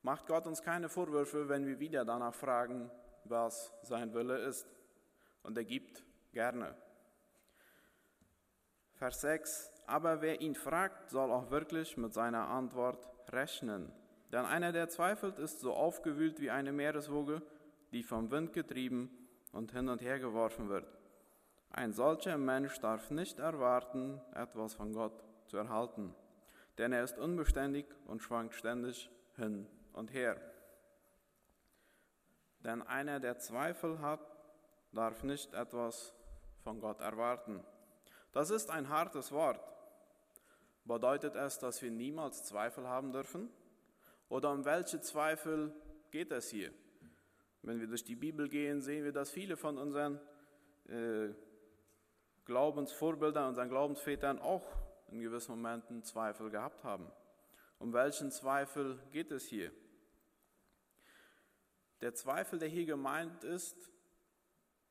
macht 0.00 0.26
Gott 0.26 0.46
uns 0.46 0.62
keine 0.62 0.88
Vorwürfe, 0.88 1.50
wenn 1.50 1.66
wir 1.66 1.80
wieder 1.80 2.06
danach 2.06 2.34
fragen, 2.34 2.90
was 3.24 3.74
sein 3.82 4.14
Wille 4.14 4.38
ist. 4.38 4.66
Und 5.42 5.58
er 5.58 5.64
gibt 5.64 6.02
gerne. 6.32 6.74
Vers 8.94 9.20
6. 9.20 9.70
Aber 9.86 10.22
wer 10.22 10.40
ihn 10.40 10.54
fragt, 10.54 11.10
soll 11.10 11.30
auch 11.30 11.50
wirklich 11.50 11.98
mit 11.98 12.14
seiner 12.14 12.48
Antwort 12.48 13.06
rechnen. 13.28 13.92
Denn 14.30 14.46
einer, 14.46 14.72
der 14.72 14.88
zweifelt, 14.88 15.38
ist 15.38 15.60
so 15.60 15.74
aufgewühlt 15.74 16.40
wie 16.40 16.50
eine 16.50 16.72
Meereswoge, 16.72 17.42
die 17.92 18.02
vom 18.02 18.30
Wind 18.30 18.52
getrieben 18.52 19.10
und 19.52 19.72
hin 19.72 19.88
und 19.88 20.02
her 20.02 20.18
geworfen 20.18 20.68
wird. 20.68 20.86
Ein 21.70 21.92
solcher 21.92 22.36
Mensch 22.36 22.78
darf 22.80 23.10
nicht 23.10 23.38
erwarten, 23.38 24.20
etwas 24.34 24.74
von 24.74 24.92
Gott 24.92 25.24
zu 25.46 25.56
erhalten, 25.56 26.14
denn 26.78 26.92
er 26.92 27.04
ist 27.04 27.18
unbeständig 27.18 27.86
und 28.06 28.22
schwankt 28.22 28.54
ständig 28.54 29.10
hin 29.36 29.66
und 29.92 30.12
her. 30.12 30.40
Denn 32.60 32.82
einer, 32.82 33.20
der 33.20 33.38
Zweifel 33.38 34.00
hat, 34.00 34.20
darf 34.92 35.22
nicht 35.22 35.52
etwas 35.54 36.14
von 36.62 36.80
Gott 36.80 37.00
erwarten. 37.00 37.64
Das 38.32 38.50
ist 38.50 38.70
ein 38.70 38.88
hartes 38.88 39.32
Wort. 39.32 39.60
Bedeutet 40.84 41.36
es, 41.36 41.58
dass 41.58 41.82
wir 41.82 41.90
niemals 41.90 42.44
Zweifel 42.44 42.88
haben 42.88 43.12
dürfen? 43.12 43.50
Oder 44.28 44.52
um 44.52 44.64
welche 44.64 45.00
Zweifel 45.00 45.74
geht 46.10 46.32
es 46.32 46.50
hier? 46.50 46.72
Wenn 47.62 47.80
wir 47.80 47.86
durch 47.86 48.04
die 48.04 48.16
Bibel 48.16 48.48
gehen, 48.48 48.80
sehen 48.80 49.04
wir, 49.04 49.12
dass 49.12 49.30
viele 49.30 49.56
von 49.56 49.78
unseren 49.78 50.20
äh, 50.88 51.28
Glaubensvorbilder, 52.44 53.46
unseren 53.46 53.68
Glaubensvätern 53.68 54.40
auch 54.40 54.66
in 55.08 55.20
gewissen 55.20 55.52
Momenten 55.52 56.02
Zweifel 56.02 56.50
gehabt 56.50 56.82
haben. 56.82 57.10
Um 57.78 57.92
welchen 57.92 58.30
Zweifel 58.32 58.98
geht 59.12 59.30
es 59.30 59.46
hier? 59.46 59.70
Der 62.00 62.14
Zweifel, 62.14 62.58
der 62.58 62.68
hier 62.68 62.84
gemeint 62.84 63.44
ist, 63.44 63.76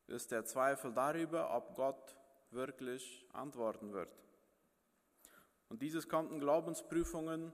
ist 0.07 0.31
der 0.31 0.45
Zweifel 0.45 0.93
darüber, 0.93 1.53
ob 1.53 1.75
Gott 1.75 2.15
wirklich 2.51 3.25
antworten 3.33 3.91
wird. 3.91 4.09
Und 5.67 5.81
dieses 5.81 6.07
kommt 6.07 6.31
in 6.31 6.39
Glaubensprüfungen 6.39 7.51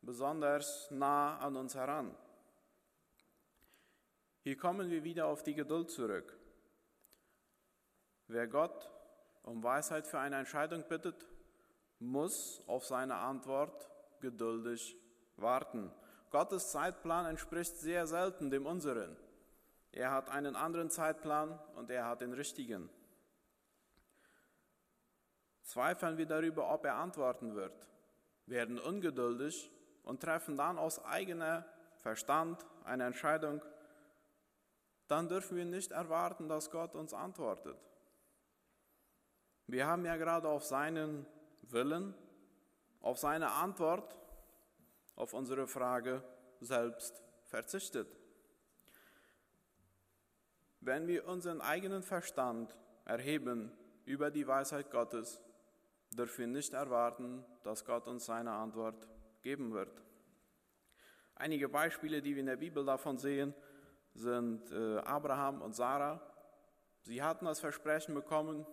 besonders 0.00 0.90
nah 0.90 1.38
an 1.38 1.56
uns 1.56 1.74
heran. 1.74 2.16
Hier 4.42 4.56
kommen 4.56 4.90
wir 4.90 5.04
wieder 5.04 5.26
auf 5.26 5.44
die 5.44 5.54
Geduld 5.54 5.90
zurück. 5.90 6.36
Wer 8.26 8.48
Gott 8.48 8.90
um 9.44 9.62
Weisheit 9.62 10.06
für 10.06 10.18
eine 10.18 10.36
Entscheidung 10.36 10.84
bittet, 10.88 11.24
muss 12.00 12.60
auf 12.66 12.84
seine 12.84 13.14
Antwort 13.16 13.88
geduldig 14.20 14.96
warten. 15.36 15.92
Gottes 16.30 16.72
Zeitplan 16.72 17.26
entspricht 17.26 17.76
sehr 17.76 18.06
selten 18.08 18.50
dem 18.50 18.66
unseren. 18.66 19.16
Er 19.92 20.10
hat 20.10 20.30
einen 20.30 20.56
anderen 20.56 20.90
Zeitplan 20.90 21.58
und 21.76 21.90
er 21.90 22.06
hat 22.06 22.22
den 22.22 22.32
richtigen. 22.32 22.90
Zweifeln 25.62 26.18
wir 26.18 26.26
darüber, 26.26 26.72
ob 26.72 26.84
er 26.84 26.96
antworten 26.96 27.54
wird, 27.54 27.88
werden 28.46 28.80
ungeduldig 28.80 29.70
und 30.02 30.20
treffen 30.20 30.56
dann 30.56 30.78
aus 30.78 31.04
eigener 31.04 31.64
Verstand 31.98 32.66
eine 32.84 33.04
Entscheidung, 33.04 33.62
dann 35.08 35.28
dürfen 35.28 35.56
wir 35.56 35.64
nicht 35.64 35.92
erwarten, 35.92 36.48
dass 36.48 36.70
Gott 36.70 36.94
uns 36.94 37.12
antwortet. 37.12 37.76
Wir 39.66 39.86
haben 39.86 40.04
ja 40.04 40.16
gerade 40.16 40.48
auf 40.48 40.64
seinen 40.64 41.26
Willen, 41.62 42.14
auf 43.00 43.18
seine 43.18 43.50
Antwort 43.50 44.16
auf 45.14 45.34
unsere 45.34 45.66
Frage 45.66 46.22
selbst 46.60 47.22
verzichtet. 47.44 48.08
Wenn 50.80 51.06
wir 51.06 51.26
unseren 51.28 51.60
eigenen 51.60 52.02
Verstand 52.02 52.76
erheben 53.04 53.72
über 54.04 54.30
die 54.30 54.46
Weisheit 54.46 54.90
Gottes, 54.90 55.40
dürfen 56.10 56.38
wir 56.38 56.46
nicht 56.48 56.72
erwarten, 56.72 57.44
dass 57.62 57.84
Gott 57.84 58.08
uns 58.08 58.26
seine 58.26 58.52
Antwort 58.52 59.08
geben 59.42 59.72
wird. 59.72 60.02
Einige 61.34 61.68
Beispiele, 61.68 62.20
die 62.20 62.34
wir 62.34 62.40
in 62.40 62.46
der 62.46 62.56
Bibel 62.56 62.84
davon 62.84 63.18
sehen, 63.18 63.54
sind 64.14 64.70
äh, 64.72 64.98
Abraham 64.98 65.62
und 65.62 65.74
Sarah. 65.74 66.20
Sie 67.02 67.22
hatten 67.22 67.44
das 67.44 67.60
Versprechen 67.60 68.14
bekommen, 68.14 68.66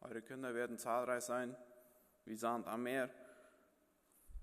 eure 0.00 0.22
Kinder 0.22 0.54
werden 0.54 0.78
zahlreich 0.78 1.24
sein, 1.24 1.56
wie 2.24 2.36
Sand 2.36 2.66
am 2.66 2.84
Meer. 2.84 3.10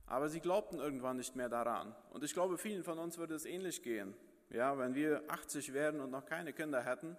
Aber 0.05 0.29
sie 0.29 0.39
glaubten 0.39 0.79
irgendwann 0.79 1.17
nicht 1.17 1.35
mehr 1.35 1.49
daran. 1.49 1.95
Und 2.11 2.23
ich 2.23 2.33
glaube, 2.33 2.57
vielen 2.57 2.83
von 2.83 2.99
uns 2.99 3.17
würde 3.17 3.35
es 3.35 3.45
ähnlich 3.45 3.81
gehen. 3.81 4.15
Ja, 4.49 4.77
wenn 4.77 4.93
wir 4.93 5.23
80 5.27 5.73
wären 5.73 5.99
und 5.99 6.11
noch 6.11 6.25
keine 6.25 6.53
Kinder 6.53 6.83
hätten, 6.83 7.17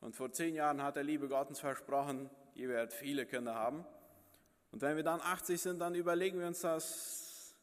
und 0.00 0.16
vor 0.16 0.32
zehn 0.32 0.54
Jahren 0.54 0.82
hat 0.82 0.96
der 0.96 1.04
liebe 1.04 1.28
Gott 1.28 1.50
uns 1.50 1.60
versprochen, 1.60 2.30
ihr 2.54 2.68
werdet 2.68 2.92
viele 2.92 3.26
Kinder 3.26 3.54
haben. 3.54 3.84
Und 4.72 4.80
wenn 4.80 4.96
wir 4.96 5.02
dann 5.02 5.20
80 5.20 5.60
sind, 5.60 5.78
dann 5.78 5.94
überlegen 5.94 6.38
wir 6.40 6.46
uns 6.46 6.60
das, 6.60 7.54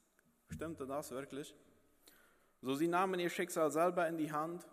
stimmte 0.54 0.86
das 0.86 1.12
wirklich? 1.12 1.56
So 2.62 2.76
sie 2.76 2.88
nahmen 2.88 3.20
ihr 3.20 3.30
Schicksal 3.30 3.72
selber 3.72 4.08
in 4.08 4.18
die 4.18 4.32
Hand 4.32 4.68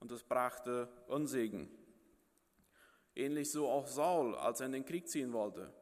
und 0.00 0.10
es 0.12 0.22
brachte 0.22 0.88
Unsegen. 1.06 1.70
Ähnlich 3.14 3.50
so 3.50 3.68
auch 3.68 3.86
Saul, 3.86 4.36
als 4.36 4.60
er 4.60 4.66
in 4.66 4.72
den 4.72 4.84
Krieg 4.84 5.08
ziehen 5.08 5.32
wollte. 5.32 5.72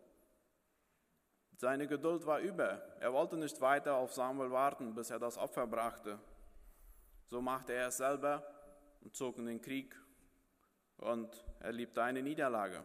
Seine 1.58 1.86
Geduld 1.86 2.26
war 2.26 2.40
über. 2.40 2.82
Er 3.00 3.12
wollte 3.12 3.36
nicht 3.36 3.60
weiter 3.60 3.94
auf 3.96 4.12
Samuel 4.12 4.50
warten, 4.50 4.94
bis 4.94 5.10
er 5.10 5.18
das 5.18 5.38
Opfer 5.38 5.66
brachte. 5.66 6.18
So 7.26 7.40
machte 7.40 7.72
er 7.72 7.88
es 7.88 7.96
selber 7.96 8.44
und 9.00 9.14
zog 9.14 9.38
in 9.38 9.46
den 9.46 9.60
Krieg 9.60 9.94
und 10.98 11.44
erlebte 11.60 12.02
eine 12.02 12.22
Niederlage. 12.22 12.84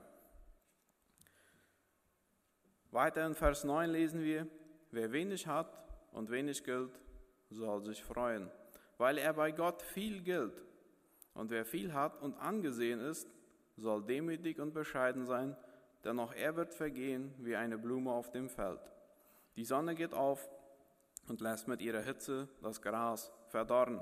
Weiter 2.91 3.25
in 3.25 3.35
Vers 3.35 3.63
9 3.63 3.89
lesen 3.89 4.21
wir, 4.23 4.47
wer 4.91 5.11
wenig 5.11 5.47
hat 5.47 5.85
und 6.11 6.29
wenig 6.29 6.63
gilt, 6.63 6.99
soll 7.49 7.83
sich 7.85 8.03
freuen, 8.03 8.51
weil 8.97 9.17
er 9.17 9.33
bei 9.33 9.51
Gott 9.51 9.81
viel 9.81 10.21
gilt. 10.21 10.61
Und 11.33 11.49
wer 11.49 11.65
viel 11.65 11.93
hat 11.93 12.21
und 12.21 12.37
angesehen 12.37 12.99
ist, 12.99 13.27
soll 13.77 14.03
demütig 14.03 14.59
und 14.59 14.73
bescheiden 14.73 15.25
sein, 15.25 15.55
denn 16.03 16.19
auch 16.19 16.33
er 16.33 16.55
wird 16.55 16.73
vergehen 16.73 17.33
wie 17.39 17.55
eine 17.55 17.77
Blume 17.77 18.11
auf 18.11 18.31
dem 18.31 18.49
Feld. 18.49 18.81
Die 19.55 19.65
Sonne 19.65 19.95
geht 19.95 20.13
auf 20.13 20.49
und 21.27 21.41
lässt 21.41 21.67
mit 21.67 21.81
ihrer 21.81 22.01
Hitze 22.01 22.47
das 22.61 22.81
Gras 22.81 23.31
verdorren. 23.47 24.01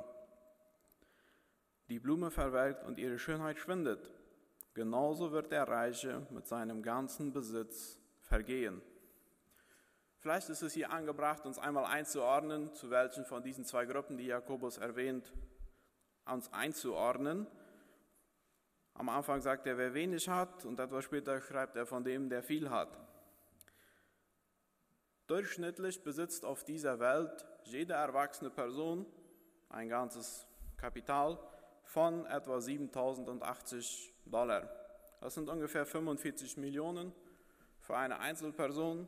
Die 1.90 2.00
Blume 2.00 2.32
verwelkt 2.32 2.84
und 2.84 3.00
ihre 3.00 3.18
Schönheit 3.18 3.58
schwindet. 3.58 4.12
Genauso 4.74 5.32
wird 5.32 5.52
der 5.52 5.68
Reiche 5.68 6.26
mit 6.30 6.48
seinem 6.48 6.84
ganzen 6.84 7.34
Besitz 7.34 8.00
vergehen. 8.22 8.82
Vielleicht 10.20 10.50
ist 10.50 10.62
es 10.62 10.74
hier 10.74 10.92
angebracht, 10.92 11.46
uns 11.46 11.58
einmal 11.58 11.86
einzuordnen, 11.86 12.74
zu 12.74 12.90
welchen 12.90 13.26
von 13.26 13.42
diesen 13.42 13.66
zwei 13.66 13.86
Gruppen, 13.86 14.18
die 14.18 14.26
Jakobus 14.26 14.78
erwähnt, 14.78 15.34
uns 16.32 16.52
einzuordnen. 16.54 17.48
Am 18.94 19.10
Anfang 19.10 19.42
sagt 19.42 19.66
er, 19.68 19.78
wer 19.78 19.94
wenig 19.94 20.28
hat, 20.28 20.66
und 20.66 20.80
etwas 20.80 21.06
später 21.06 21.40
schreibt 21.42 21.76
er 21.76 21.86
von 21.86 22.04
dem, 22.04 22.30
der 22.30 22.44
viel 22.44 22.70
hat. 22.70 23.00
Durchschnittlich 25.28 26.04
besitzt 26.04 26.44
auf 26.44 26.64
dieser 26.64 27.00
Welt 27.00 27.46
jede 27.64 27.94
erwachsene 27.94 28.50
Person 28.50 29.06
ein 29.70 29.88
ganzes 29.88 30.48
Kapital 30.76 31.40
von 31.84 32.26
etwa 32.26 32.60
7080 32.60 34.14
Dollar. 34.26 34.70
Das 35.22 35.36
sind 35.36 35.50
ungefähr 35.50 35.86
45 35.86 36.58
Millionen 36.58 37.14
für 37.80 37.98
eine 37.98 38.20
Einzelperson 38.20 39.08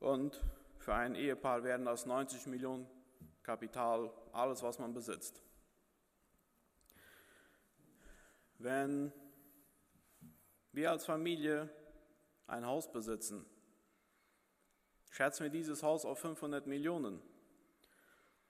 und 0.00 0.42
für 0.78 0.94
ein 0.94 1.14
Ehepaar 1.14 1.62
werden 1.62 1.86
das 1.86 2.06
90 2.06 2.46
Millionen 2.46 2.86
Kapital, 3.42 4.10
alles 4.32 4.62
was 4.62 4.78
man 4.78 4.92
besitzt. 4.92 5.42
Wenn 8.62 9.12
wir 10.70 10.92
als 10.92 11.04
Familie 11.04 11.68
ein 12.46 12.64
Haus 12.64 12.92
besitzen, 12.92 13.44
schätzen 15.10 15.42
wir 15.42 15.50
dieses 15.50 15.82
Haus 15.82 16.04
auf 16.04 16.20
500 16.20 16.68
Millionen, 16.68 17.20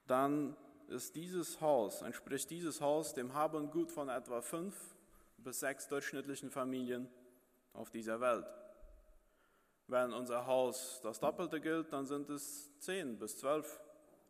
dann 0.07 0.55
ist 0.89 1.17
dieses 1.17 1.63
Haus, 1.63 2.03
entspricht 2.03 2.51
dieses 2.51 2.83
Haus 2.83 3.15
dem 3.15 3.33
Hab 3.33 3.55
und 3.55 3.71
Gut 3.71 3.91
von 3.91 4.11
etwa 4.11 4.43
fünf 4.43 4.77
bis 5.39 5.61
sechs 5.61 5.89
durchschnittlichen 5.89 6.51
Familien 6.51 7.09
auf 7.73 7.89
dieser 7.89 8.21
Welt. 8.21 8.53
Wenn 9.87 10.13
unser 10.13 10.47
Haus 10.47 11.01
das 11.03 11.21
Doppelte 11.21 11.59
gilt, 11.59 11.91
dann 11.91 12.05
sind 12.05 12.29
es 12.29 12.71
zehn 12.81 13.19
bis 13.19 13.39
zwölf 13.39 13.81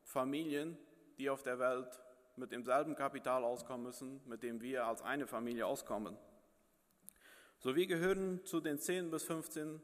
Familien, 0.04 0.78
die 1.18 1.28
auf 1.28 1.42
der 1.42 1.58
Welt 1.58 2.01
mit 2.36 2.52
demselben 2.52 2.94
Kapital 2.94 3.44
auskommen 3.44 3.84
müssen, 3.84 4.20
mit 4.26 4.42
dem 4.42 4.60
wir 4.60 4.86
als 4.86 5.02
eine 5.02 5.26
Familie 5.26 5.66
auskommen. 5.66 6.16
So 7.58 7.76
wir 7.76 7.86
gehören 7.86 8.44
zu 8.44 8.60
den 8.60 8.78
10 8.78 9.10
bis 9.10 9.24
15 9.24 9.80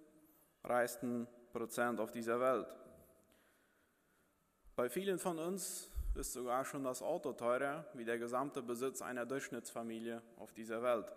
reichsten 0.65 1.29
Prozent 1.53 2.01
auf 2.01 2.11
dieser 2.11 2.41
Welt. 2.41 2.77
Bei 4.75 4.89
vielen 4.89 5.19
von 5.19 5.39
uns 5.39 5.91
ist 6.15 6.33
sogar 6.33 6.65
schon 6.65 6.85
das 6.85 7.03
Auto 7.03 7.33
teurer 7.33 7.87
wie 7.95 8.05
der 8.05 8.19
gesamte 8.19 8.63
Besitz 8.63 9.03
einer 9.03 9.27
Durchschnittsfamilie 9.27 10.23
auf 10.37 10.53
dieser 10.53 10.83
Welt. 10.83 11.13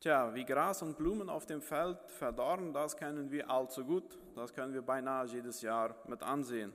Tja, 0.00 0.32
wie 0.34 0.44
Gras 0.44 0.82
und 0.82 0.96
Blumen 0.96 1.28
auf 1.28 1.46
dem 1.46 1.60
Feld 1.60 1.98
verdorren, 2.10 2.72
das 2.72 2.96
kennen 2.96 3.30
wir 3.30 3.50
allzu 3.50 3.84
gut. 3.84 4.18
Das 4.36 4.54
können 4.54 4.72
wir 4.72 4.82
beinahe 4.82 5.26
jedes 5.26 5.60
Jahr 5.60 5.96
mit 6.06 6.22
ansehen. 6.22 6.72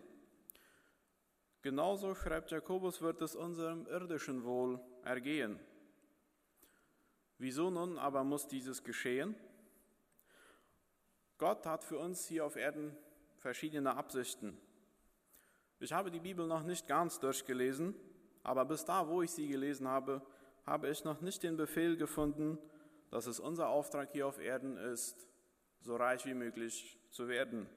Genauso, 1.63 2.13
schreibt 2.13 2.51
Jakobus, 2.51 3.01
wird 3.01 3.21
es 3.21 3.37
unserem 3.37 3.87
irdischen 3.87 4.43
Wohl 4.43 4.81
ergehen. 5.05 5.57
Wieso 7.37 7.69
nun 7.69 7.97
aber 7.97 8.25
muss 8.25 8.49
dieses 8.49 8.83
geschehen? 8.83 9.33
Gott 11.37 11.65
hat 11.65 11.85
für 11.85 11.97
uns 11.97 12.27
hier 12.27 12.45
auf 12.45 12.57
Erden 12.57 12.93
verschiedene 13.37 13.95
Absichten. 13.95 14.57
Ich 15.79 15.93
habe 15.93 16.11
die 16.11 16.19
Bibel 16.19 16.47
noch 16.47 16.63
nicht 16.63 16.85
ganz 16.85 17.21
durchgelesen, 17.21 17.95
aber 18.43 18.65
bis 18.65 18.83
da, 18.83 19.07
wo 19.07 19.21
ich 19.21 19.31
sie 19.31 19.47
gelesen 19.47 19.87
habe, 19.87 20.21
habe 20.65 20.89
ich 20.89 21.05
noch 21.05 21.21
nicht 21.21 21.43
den 21.43 21.55
Befehl 21.55 21.95
gefunden, 21.95 22.57
dass 23.09 23.25
es 23.25 23.39
unser 23.39 23.69
Auftrag 23.69 24.11
hier 24.11 24.27
auf 24.27 24.37
Erden 24.37 24.75
ist, 24.75 25.29
so 25.79 25.95
reich 25.95 26.25
wie 26.25 26.33
möglich 26.33 26.99
zu 27.09 27.29
werden. 27.29 27.69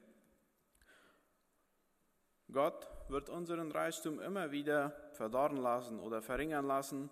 Gott 2.51 2.96
wird 3.09 3.29
unseren 3.29 3.71
Reichtum 3.71 4.21
immer 4.21 4.51
wieder 4.51 4.91
verdorren 5.13 5.59
lassen 5.59 6.01
oder 6.01 6.23
verringern 6.23 6.67
lassen, 6.67 7.11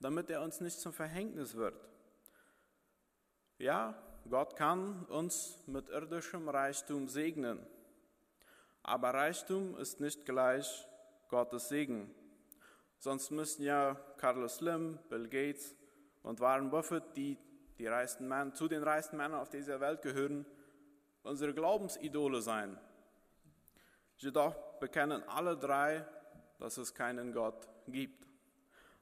damit 0.00 0.30
er 0.30 0.42
uns 0.42 0.60
nicht 0.60 0.80
zum 0.80 0.92
Verhängnis 0.92 1.54
wird. 1.54 1.74
Ja, 3.58 3.94
Gott 4.28 4.56
kann 4.56 5.04
uns 5.06 5.62
mit 5.66 5.88
irdischem 5.90 6.48
Reichtum 6.48 7.08
segnen, 7.08 7.64
aber 8.82 9.14
Reichtum 9.14 9.76
ist 9.76 10.00
nicht 10.00 10.24
gleich 10.24 10.86
Gottes 11.28 11.68
Segen. 11.68 12.14
Sonst 12.98 13.30
müssten 13.30 13.62
ja 13.62 13.94
Carlos 14.16 14.56
Slim, 14.56 14.98
Bill 15.08 15.28
Gates 15.28 15.74
und 16.22 16.40
Warren 16.40 16.70
Buffett, 16.70 17.04
die 17.16 17.38
die 17.78 17.86
reichsten 17.86 18.28
Männer, 18.28 18.54
zu 18.54 18.68
den 18.68 18.82
reichsten 18.82 19.16
Männern 19.16 19.40
auf 19.40 19.50
dieser 19.50 19.80
Welt 19.80 20.02
gehören, 20.02 20.46
unsere 21.22 21.52
Glaubensidole 21.54 22.40
sein. 22.40 22.78
Jedoch 24.16 24.54
bekennen 24.84 25.26
alle 25.30 25.56
drei, 25.56 26.06
dass 26.58 26.76
es 26.76 26.92
keinen 26.92 27.32
Gott 27.32 27.66
gibt. 27.88 28.22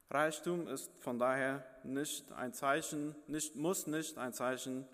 Reichtum 0.09 0.65
ist 0.69 0.89
von 1.01 1.19
daher 1.19 1.61
nicht 1.83 2.31
ein 2.31 2.53
Zeichen, 2.53 3.13
nicht, 3.27 3.57
muss 3.57 3.85
nicht 3.85 4.17
ein 4.17 4.31
Zeichen 4.31 4.87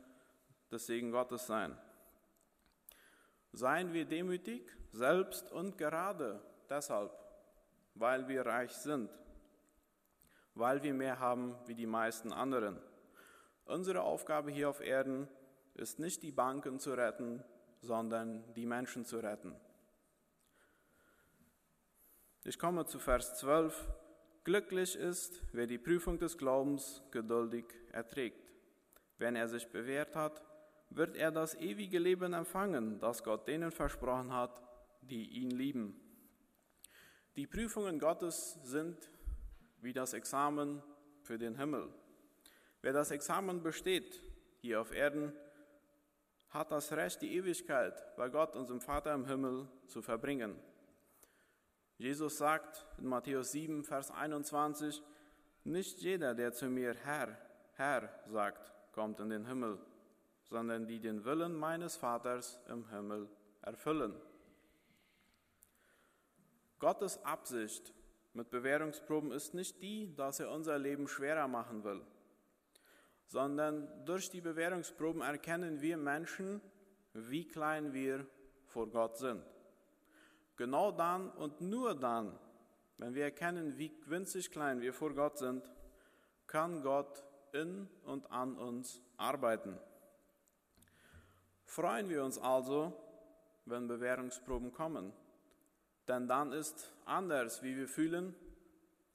des 0.71 0.88
Segen 0.88 1.12
Gottes 1.12 1.45
sein. 1.45 1.78
Seien 3.52 3.93
wir 3.93 4.06
demütig, 4.06 4.63
selbst 4.91 5.52
und 5.52 5.78
gerade 5.78 6.41
deshalb, 6.71 7.12
weil 7.93 8.28
wir 8.28 8.47
reich 8.47 8.71
sind, 8.71 9.12
weil 10.56 10.82
wir 10.82 10.95
mehr 10.95 11.19
haben 11.19 11.56
wie 11.67 11.75
die 11.75 11.86
meisten 11.86 12.34
anderen. 12.34 12.82
Unsere 13.65 14.02
Aufgabe 14.02 14.49
hier 14.49 14.69
auf 14.69 14.82
Erden 14.82 15.28
ist 15.75 15.99
nicht 15.99 16.23
die 16.23 16.32
Banken 16.32 16.80
zu 16.80 16.93
retten, 16.95 17.43
sondern 17.80 18.43
die 18.56 18.65
Menschen 18.65 19.06
zu 19.06 19.19
retten. 19.19 19.56
Ich 22.45 22.58
komme 22.58 22.86
zu 22.86 22.99
Vers 22.99 23.38
12. 23.39 23.89
Glücklich 24.45 24.95
ist, 24.95 25.43
wer 25.52 25.67
die 25.67 25.78
Prüfung 25.78 26.17
des 26.17 26.38
Glaubens 26.38 27.04
geduldig 27.12 27.65
erträgt. 27.91 28.54
Wenn 29.17 29.36
er 29.36 29.49
sich 29.49 29.67
bewährt 29.67 30.15
hat, 30.15 30.41
wird 30.89 31.17
er 31.17 31.32
das 31.32 31.54
ewige 31.56 31.99
Leben 31.99 32.32
empfangen, 32.32 32.97
das 32.99 33.23
Gott 33.23 33.45
denen 33.47 33.71
versprochen 33.71 34.34
hat, 34.34 34.62
die 35.02 35.28
ihn 35.41 35.52
lieben. 35.52 35.99
Die 37.36 37.45
Prüfungen 37.45 37.99
Gottes 37.99 38.58
sind 38.63 39.12
wie 39.82 39.91
das 39.91 40.13
Examen 40.13 40.82
für 41.21 41.38
den 41.38 41.58
Himmel. 41.58 41.93
Wer 42.82 42.93
das 42.93 43.12
Examen 43.12 43.62
besteht 43.62 44.23
hier 44.62 44.80
auf 44.80 44.93
Erden, 44.93 45.34
hat 46.52 46.71
das 46.71 46.93
Recht, 46.93 47.21
die 47.21 47.36
Ewigkeit 47.36 48.15
bei 48.15 48.30
Gott, 48.30 48.56
unserem 48.56 48.80
Vater 48.80 49.13
im 49.13 49.25
Himmel, 49.25 49.67
zu 49.88 50.02
verbringen. 50.02 50.56
Jesus 52.00 52.40
sagt 52.40 52.88
in 52.98 53.06
Matthäus 53.06 53.52
7, 53.52 53.84
Vers 53.84 54.10
21, 54.10 55.04
nicht 55.66 56.00
jeder, 56.00 56.34
der 56.34 56.52
zu 56.52 56.66
mir 56.66 56.96
Herr, 56.96 57.38
Herr 57.74 58.10
sagt, 58.26 58.74
kommt 58.92 59.20
in 59.20 59.30
den 59.30 59.46
Himmel, 59.46 59.78
sondern 60.46 60.88
die 60.88 61.00
den 61.00 61.24
Willen 61.24 61.54
meines 61.54 61.96
Vaters 61.96 62.60
im 62.68 62.90
Himmel 62.90 63.30
erfüllen. 63.62 64.16
Gottes 66.80 67.24
Absicht 67.24 67.94
mit 68.34 68.50
Bewährungsproben 68.50 69.32
ist 69.32 69.54
nicht 69.54 69.80
die, 69.84 70.16
dass 70.16 70.40
er 70.40 70.50
unser 70.50 70.80
Leben 70.80 71.08
schwerer 71.08 71.48
machen 71.48 71.84
will 71.84 72.02
sondern 73.30 73.88
durch 74.06 74.32
die 74.32 74.42
Bewährungsproben 74.42 75.22
erkennen 75.22 75.82
wir 75.82 75.98
Menschen, 75.98 76.62
wie 77.14 77.48
klein 77.48 77.94
wir 77.94 78.26
vor 78.66 78.88
Gott 78.88 79.18
sind. 79.18 79.44
Genau 80.60 80.91
dann 80.91 81.32
und 81.32 81.60
nur 81.60 81.95
dann 81.95 82.38
wenn 83.00 83.15
wir 83.15 83.24
erkennen, 83.24 83.78
wie 83.78 83.91
winzig 84.08 84.52
klein 84.52 84.82
wir 84.82 84.93
vor 84.93 85.13
Gott 85.13 85.38
sind, 85.38 85.63
kann 86.48 86.84
Gott 86.84 87.24
in 87.54 87.88
und 88.04 88.30
an 88.30 88.58
uns 88.58 89.02
arbeiten. 89.15 89.80
Freuen 91.63 92.10
wir 92.10 92.26
uns 92.26 92.38
also, 92.38 92.91
wenn 93.63 93.88
Bewährungsproben 93.88 94.74
kommen, 94.74 95.13
denn 96.10 96.28
dann 96.28 96.52
ist 96.52 96.93
anders, 97.06 97.63
wie 97.63 97.78
wir 97.78 97.88
fühlen, 97.88 98.36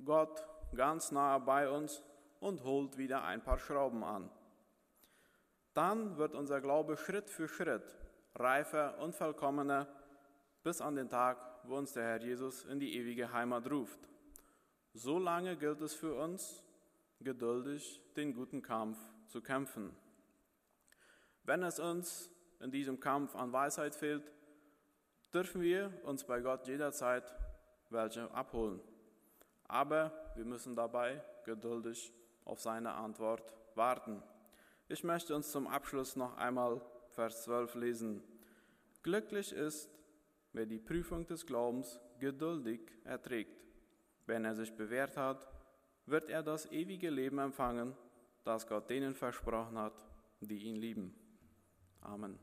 Gott 0.03 0.47
ganz 0.75 1.13
nahe 1.13 1.41
bei 1.41 1.69
uns 1.69 2.03
und 2.41 2.65
holt 2.65 2.97
wieder 2.97 3.23
ein 3.25 3.43
paar 3.43 3.59
Schrauben 3.59 4.03
an. 4.03 4.31
Dann 5.75 6.17
wird 6.17 6.35
unser 6.35 6.63
Glaube 6.63 6.97
Schritt 6.97 7.29
für 7.29 7.49
Schritt 7.49 7.99
reifer 8.35 8.99
und 8.99 9.15
vollkommener 9.15 9.89
bis 10.65 10.81
an 10.81 10.97
den 10.97 11.11
Tag, 11.11 11.37
wo 11.65 11.77
uns 11.77 11.93
der 11.93 12.05
Herr 12.05 12.23
Jesus 12.23 12.65
in 12.65 12.81
die 12.81 12.97
ewige 12.97 13.31
Heimat 13.33 13.71
ruft. 13.71 13.99
So 14.95 15.19
lange 15.19 15.57
gilt 15.57 15.83
es 15.83 15.95
für 15.95 16.15
uns, 16.15 16.65
geduldig 17.21 18.01
den 18.17 18.33
guten 18.33 18.63
Kampf 18.63 18.99
zu 19.27 19.43
kämpfen. 19.43 19.95
Wenn 21.43 21.63
es 21.63 21.79
uns 21.79 22.31
in 22.61 22.71
diesem 22.71 22.99
Kampf 22.99 23.37
an 23.37 23.53
Weisheit 23.53 23.95
fehlt, 23.95 24.33
dürfen 25.35 25.61
wir 25.61 25.93
uns 26.05 26.25
bei 26.25 26.41
Gott 26.41 26.67
jederzeit 26.67 27.37
welche 27.91 28.31
abholen. 28.31 28.81
Aber 29.69 30.13
wir 30.35 30.47
müssen 30.47 30.75
dabei 30.75 31.23
geduldig 31.45 32.11
auf 32.47 32.61
seine 32.61 32.93
Antwort 32.95 33.55
warten. 33.75 34.23
Ich 34.89 35.05
möchte 35.05 35.35
uns 35.37 35.53
zum 35.53 35.67
Abschluss 35.67 36.17
noch 36.17 36.39
einmal 36.39 36.81
Vers 37.11 37.45
12 37.45 37.75
lesen. 37.75 38.23
Glücklich 39.03 39.53
ist, 39.53 39.94
wer 40.55 40.65
die 40.65 40.79
Prüfung 40.79 41.27
des 41.27 41.45
Glaubens 41.45 42.01
geduldig 42.19 42.81
erträgt. 43.05 43.63
Wenn 44.27 44.45
er 44.45 44.55
sich 44.55 44.75
bewährt 44.75 45.17
hat, 45.17 45.47
wird 46.07 46.31
er 46.31 46.43
das 46.43 46.71
ewige 46.73 47.11
Leben 47.11 47.39
empfangen, 47.39 47.95
das 48.45 48.67
Gott 48.67 48.89
denen 48.89 49.15
versprochen 49.15 49.77
hat, 49.77 50.07
die 50.41 50.59
ihn 50.59 50.77
lieben. 50.77 51.15
Amen. 52.01 52.39